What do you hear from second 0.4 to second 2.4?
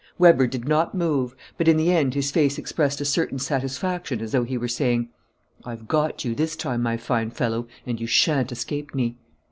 did not move, but in the end his